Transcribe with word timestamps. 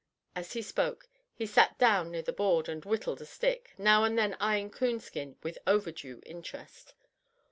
As 0.35 0.53
he 0.53 0.63
spoke, 0.63 1.07
he 1.35 1.45
sat 1.45 1.77
down 1.77 2.09
near 2.09 2.23
the 2.23 2.33
board 2.33 2.67
and 2.67 2.83
whittled 2.83 3.21
a 3.21 3.25
stick, 3.27 3.75
now 3.77 4.03
and 4.03 4.17
then 4.17 4.35
eyeing 4.39 4.71
Coonskin 4.71 5.35
with 5.43 5.59
overdue 5.67 6.21
interest. 6.25 6.95